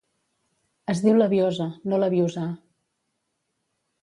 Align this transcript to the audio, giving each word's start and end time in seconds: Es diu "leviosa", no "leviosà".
Es 0.93 1.01
diu 1.03 1.19
"leviosa", 1.19 1.67
no 1.93 2.01
"leviosà". 2.05 2.47